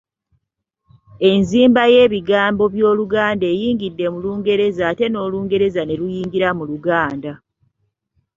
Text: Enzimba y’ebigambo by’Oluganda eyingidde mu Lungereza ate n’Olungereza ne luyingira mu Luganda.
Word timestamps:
Enzimba 1.31 1.83
y’ebigambo 1.93 2.63
by’Oluganda 2.73 3.45
eyingidde 3.53 4.05
mu 4.13 4.19
Lungereza 4.23 4.83
ate 4.91 5.05
n’Olungereza 5.09 5.81
ne 5.85 5.95
luyingira 5.99 6.49
mu 6.57 6.63
Luganda. 6.71 7.31